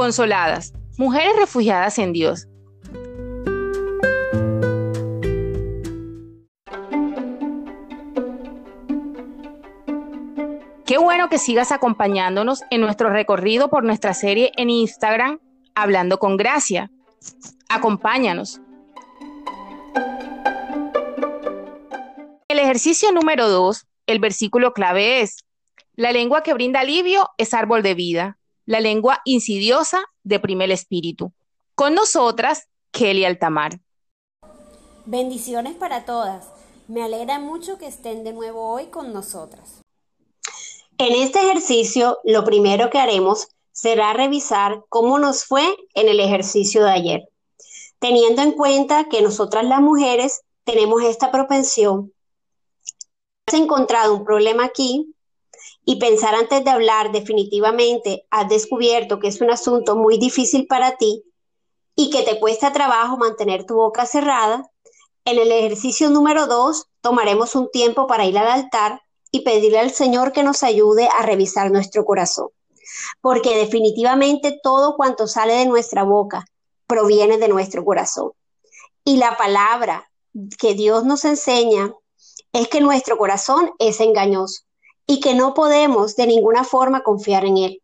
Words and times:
Consoladas, 0.00 0.72
mujeres 0.96 1.36
refugiadas 1.36 1.98
en 1.98 2.14
Dios. 2.14 2.48
Qué 10.86 10.96
bueno 10.96 11.28
que 11.28 11.36
sigas 11.36 11.70
acompañándonos 11.70 12.62
en 12.70 12.80
nuestro 12.80 13.10
recorrido 13.10 13.68
por 13.68 13.84
nuestra 13.84 14.14
serie 14.14 14.52
en 14.56 14.70
Instagram, 14.70 15.38
Hablando 15.74 16.18
con 16.18 16.38
Gracia. 16.38 16.90
Acompáñanos. 17.68 18.58
El 22.48 22.58
ejercicio 22.58 23.12
número 23.12 23.50
2, 23.50 23.86
el 24.06 24.18
versículo 24.18 24.72
clave 24.72 25.20
es, 25.20 25.44
la 25.94 26.10
lengua 26.10 26.42
que 26.42 26.54
brinda 26.54 26.80
alivio 26.80 27.28
es 27.36 27.52
árbol 27.52 27.82
de 27.82 27.92
vida, 27.92 28.38
la 28.70 28.78
lengua 28.78 29.20
insidiosa 29.24 30.00
deprime 30.22 30.66
el 30.66 30.70
espíritu. 30.70 31.32
Con 31.74 31.92
nosotras, 31.92 32.68
Kelly 32.92 33.24
Altamar. 33.24 33.80
Bendiciones 35.06 35.74
para 35.74 36.04
todas. 36.04 36.46
Me 36.86 37.02
alegra 37.02 37.40
mucho 37.40 37.78
que 37.78 37.88
estén 37.88 38.22
de 38.22 38.32
nuevo 38.32 38.70
hoy 38.70 38.86
con 38.86 39.12
nosotras. 39.12 39.80
En 40.98 41.20
este 41.20 41.40
ejercicio, 41.40 42.18
lo 42.22 42.44
primero 42.44 42.90
que 42.90 42.98
haremos 42.98 43.48
será 43.72 44.12
revisar 44.12 44.84
cómo 44.88 45.18
nos 45.18 45.44
fue 45.46 45.64
en 45.94 46.08
el 46.08 46.20
ejercicio 46.20 46.84
de 46.84 46.92
ayer, 46.92 47.28
teniendo 47.98 48.42
en 48.42 48.52
cuenta 48.52 49.08
que 49.08 49.20
nosotras 49.20 49.64
las 49.64 49.80
mujeres 49.80 50.42
tenemos 50.62 51.02
esta 51.02 51.32
propensión 51.32 52.12
has 53.50 53.54
encontrado 53.54 54.14
un 54.14 54.24
problema 54.24 54.64
aquí 54.64 55.12
y 55.90 55.96
pensar 55.96 56.36
antes 56.36 56.62
de 56.62 56.70
hablar 56.70 57.10
definitivamente, 57.10 58.24
has 58.30 58.48
descubierto 58.48 59.18
que 59.18 59.26
es 59.26 59.40
un 59.40 59.50
asunto 59.50 59.96
muy 59.96 60.18
difícil 60.18 60.68
para 60.68 60.96
ti 60.96 61.24
y 61.96 62.10
que 62.10 62.22
te 62.22 62.38
cuesta 62.38 62.72
trabajo 62.72 63.16
mantener 63.16 63.66
tu 63.66 63.74
boca 63.74 64.06
cerrada, 64.06 64.70
en 65.24 65.40
el 65.40 65.50
ejercicio 65.50 66.08
número 66.08 66.46
dos 66.46 66.86
tomaremos 67.00 67.56
un 67.56 67.72
tiempo 67.72 68.06
para 68.06 68.24
ir 68.24 68.38
al 68.38 68.46
altar 68.46 69.02
y 69.32 69.40
pedirle 69.40 69.80
al 69.80 69.90
Señor 69.90 70.30
que 70.30 70.44
nos 70.44 70.62
ayude 70.62 71.08
a 71.18 71.26
revisar 71.26 71.72
nuestro 71.72 72.04
corazón. 72.04 72.50
Porque 73.20 73.56
definitivamente 73.56 74.60
todo 74.62 74.94
cuanto 74.94 75.26
sale 75.26 75.54
de 75.54 75.66
nuestra 75.66 76.04
boca 76.04 76.44
proviene 76.86 77.36
de 77.38 77.48
nuestro 77.48 77.84
corazón. 77.84 78.30
Y 79.02 79.16
la 79.16 79.36
palabra 79.36 80.08
que 80.56 80.74
Dios 80.74 81.02
nos 81.02 81.24
enseña 81.24 81.92
es 82.52 82.68
que 82.68 82.80
nuestro 82.80 83.18
corazón 83.18 83.72
es 83.80 83.98
engañoso 83.98 84.69
y 85.10 85.18
que 85.18 85.34
no 85.34 85.54
podemos 85.54 86.14
de 86.14 86.28
ninguna 86.28 86.62
forma 86.62 87.02
confiar 87.02 87.44
en 87.44 87.56
él. 87.56 87.82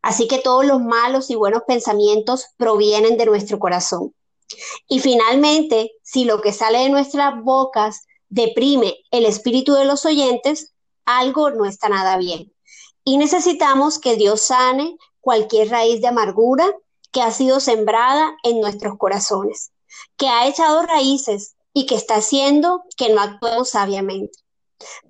Así 0.00 0.26
que 0.26 0.38
todos 0.38 0.64
los 0.64 0.80
malos 0.80 1.28
y 1.28 1.34
buenos 1.34 1.64
pensamientos 1.66 2.46
provienen 2.56 3.18
de 3.18 3.26
nuestro 3.26 3.58
corazón. 3.58 4.14
Y 4.88 5.00
finalmente, 5.00 5.92
si 6.02 6.24
lo 6.24 6.40
que 6.40 6.54
sale 6.54 6.78
de 6.78 6.88
nuestras 6.88 7.34
bocas 7.44 8.06
deprime 8.30 8.96
el 9.10 9.26
espíritu 9.26 9.74
de 9.74 9.84
los 9.84 10.06
oyentes, 10.06 10.72
algo 11.04 11.50
no 11.50 11.66
está 11.66 11.90
nada 11.90 12.16
bien. 12.16 12.50
Y 13.04 13.18
necesitamos 13.18 13.98
que 13.98 14.16
Dios 14.16 14.40
sane 14.40 14.96
cualquier 15.20 15.68
raíz 15.68 16.00
de 16.00 16.08
amargura 16.08 16.74
que 17.10 17.20
ha 17.20 17.32
sido 17.32 17.60
sembrada 17.60 18.34
en 18.44 18.62
nuestros 18.62 18.96
corazones, 18.96 19.72
que 20.16 20.28
ha 20.28 20.48
echado 20.48 20.80
raíces 20.86 21.54
y 21.74 21.84
que 21.84 21.96
está 21.96 22.14
haciendo 22.14 22.82
que 22.96 23.10
no 23.10 23.20
actuemos 23.20 23.68
sabiamente. 23.68 24.38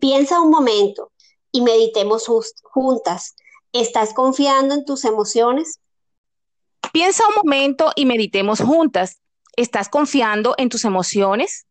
Piensa 0.01 0.41
un 0.41 0.51
momento 0.51 1.12
y 1.53 1.61
meditemos 1.61 2.27
juntas. 2.63 3.37
¿Estás 3.73 4.13
confiando 4.15 4.75
en 4.75 4.85
tus 4.85 5.05
emociones? 5.05 5.81
Piensa 6.93 7.27
un 7.29 7.35
momento 7.37 7.93
y 7.95 8.07
meditemos 8.07 8.61
juntas. 8.61 9.21
¿Estás 9.57 9.89
confiando 9.89 10.55
en 10.59 10.69
tus 10.69 10.85
emociones? 10.85 11.67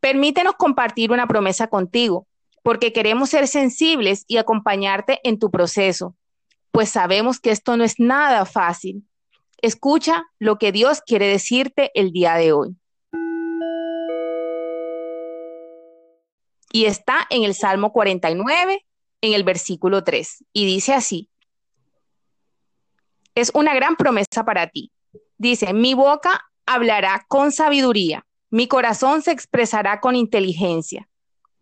Permítenos 0.00 0.54
compartir 0.54 1.10
una 1.10 1.26
promesa 1.26 1.66
contigo, 1.66 2.26
porque 2.62 2.92
queremos 2.92 3.30
ser 3.30 3.48
sensibles 3.48 4.24
y 4.28 4.36
acompañarte 4.36 5.20
en 5.24 5.38
tu 5.38 5.50
proceso, 5.50 6.14
pues 6.70 6.90
sabemos 6.90 7.40
que 7.40 7.50
esto 7.50 7.76
no 7.76 7.84
es 7.84 7.98
nada 7.98 8.44
fácil. 8.44 9.08
Escucha 9.62 10.24
lo 10.38 10.58
que 10.58 10.70
Dios 10.70 11.00
quiere 11.00 11.26
decirte 11.26 11.90
el 11.94 12.12
día 12.12 12.34
de 12.34 12.52
hoy. 12.52 12.76
y 16.76 16.84
está 16.84 17.26
en 17.30 17.44
el 17.44 17.54
Salmo 17.54 17.90
49, 17.90 18.84
en 19.20 19.32
el 19.32 19.44
versículo 19.44 20.04
3, 20.04 20.44
y 20.52 20.66
dice 20.66 20.94
así, 20.94 21.30
es 23.34 23.50
una 23.54 23.74
gran 23.74 23.96
promesa 23.96 24.44
para 24.44 24.66
ti. 24.68 24.90
Dice, 25.38 25.72
mi 25.74 25.94
boca 25.94 26.50
hablará 26.64 27.26
con 27.28 27.52
sabiduría, 27.52 28.26
mi 28.50 28.66
corazón 28.66 29.22
se 29.22 29.32
expresará 29.32 30.00
con 30.00 30.16
inteligencia. 30.16 31.08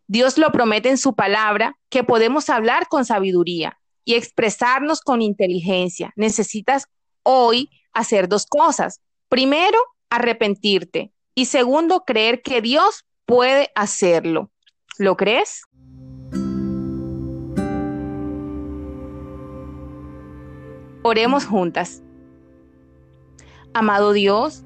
Dios 0.06 0.38
lo 0.38 0.52
promete 0.52 0.90
en 0.90 0.98
su 0.98 1.14
palabra 1.14 1.76
que 1.88 2.04
podemos 2.04 2.50
hablar 2.50 2.88
con 2.88 3.04
sabiduría 3.04 3.78
y 4.04 4.14
expresarnos 4.14 5.00
con 5.00 5.22
inteligencia. 5.22 6.12
Necesitas 6.14 6.86
hoy 7.22 7.70
hacer 7.92 8.28
dos 8.28 8.46
cosas. 8.46 9.00
Primero, 9.28 9.78
arrepentirte 10.10 11.12
y 11.34 11.46
segundo, 11.46 12.04
creer 12.04 12.42
que 12.42 12.60
Dios 12.60 13.04
puede 13.24 13.70
hacerlo. 13.74 14.50
¿Lo 14.98 15.16
crees? 15.16 15.62
Oremos 21.04 21.44
juntas. 21.44 22.02
Amado 23.72 24.12
Dios, 24.12 24.64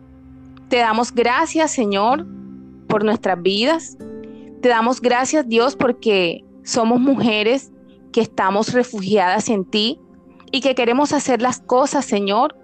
te 0.68 0.78
damos 0.78 1.12
gracias, 1.12 1.72
Señor, 1.72 2.26
por 2.88 3.04
nuestras 3.04 3.42
vidas. 3.42 3.98
Te 4.62 4.68
damos 4.68 5.00
gracias, 5.00 5.46
Dios, 5.48 5.76
porque 5.76 6.44
somos 6.62 7.00
mujeres 7.00 7.72
que 8.12 8.20
estamos 8.20 8.72
refugiadas 8.72 9.48
en 9.48 9.64
ti 9.64 10.00
y 10.50 10.60
que 10.60 10.74
queremos 10.74 11.12
hacer 11.12 11.42
las 11.42 11.60
cosas, 11.60 12.04
Señor, 12.04 12.56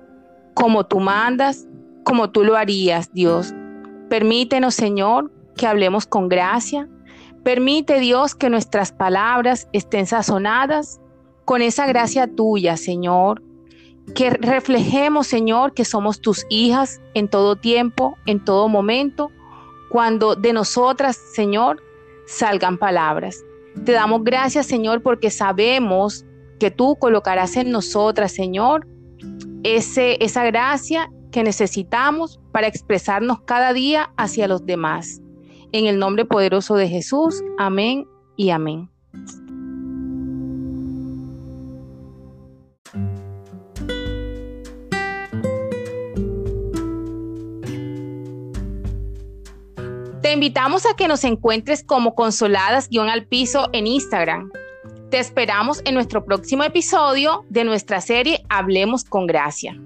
como 0.54 0.86
tú 0.86 1.00
mandas, 1.00 1.66
como 2.04 2.30
tú 2.30 2.44
lo 2.44 2.56
harías, 2.56 3.12
Dios. 3.12 3.52
Permítenos, 4.08 4.74
Señor, 4.74 5.32
que 5.56 5.66
hablemos 5.66 6.06
con 6.06 6.28
gracia, 6.28 6.88
Permite, 7.44 8.00
Dios, 8.00 8.34
que 8.34 8.48
nuestras 8.48 8.90
palabras 8.90 9.68
estén 9.72 10.06
sazonadas 10.06 10.98
con 11.44 11.60
esa 11.60 11.86
gracia 11.86 12.26
tuya, 12.26 12.78
Señor. 12.78 13.42
Que 14.14 14.30
reflejemos, 14.30 15.26
Señor, 15.26 15.72
que 15.72 15.84
somos 15.84 16.20
tus 16.20 16.44
hijas 16.50 17.00
en 17.14 17.28
todo 17.28 17.56
tiempo, 17.56 18.16
en 18.26 18.44
todo 18.44 18.68
momento, 18.68 19.30
cuando 19.90 20.34
de 20.34 20.52
nosotras, 20.52 21.16
Señor, 21.16 21.82
salgan 22.26 22.78
palabras. 22.78 23.44
Te 23.84 23.92
damos 23.92 24.22
gracias, 24.24 24.66
Señor, 24.66 25.02
porque 25.02 25.30
sabemos 25.30 26.24
que 26.58 26.70
tú 26.70 26.96
colocarás 26.96 27.56
en 27.56 27.70
nosotras, 27.70 28.32
Señor, 28.32 28.86
ese, 29.62 30.22
esa 30.24 30.44
gracia 30.44 31.10
que 31.32 31.42
necesitamos 31.42 32.40
para 32.52 32.68
expresarnos 32.68 33.40
cada 33.42 33.72
día 33.72 34.12
hacia 34.16 34.46
los 34.46 34.64
demás. 34.64 35.20
En 35.72 35.86
el 35.86 35.98
nombre 35.98 36.24
poderoso 36.24 36.76
de 36.76 36.88
Jesús, 36.88 37.42
amén 37.58 38.06
y 38.36 38.50
amén. 38.50 38.88
Te 50.24 50.32
invitamos 50.32 50.86
a 50.86 50.96
que 50.96 51.06
nos 51.06 51.22
encuentres 51.22 51.84
como 51.84 52.14
consoladas 52.14 52.88
guion 52.88 53.10
al 53.10 53.26
piso 53.26 53.68
en 53.74 53.86
Instagram. 53.86 54.50
Te 55.10 55.18
esperamos 55.18 55.82
en 55.84 55.92
nuestro 55.92 56.24
próximo 56.24 56.64
episodio 56.64 57.44
de 57.50 57.64
nuestra 57.64 58.00
serie 58.00 58.42
Hablemos 58.48 59.04
con 59.04 59.26
Gracia. 59.26 59.78